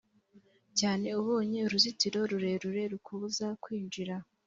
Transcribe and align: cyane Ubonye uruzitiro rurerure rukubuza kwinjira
cyane 0.79 1.07
Ubonye 1.19 1.57
uruzitiro 1.67 2.19
rurerure 2.29 2.83
rukubuza 2.91 3.47
kwinjira 3.63 4.15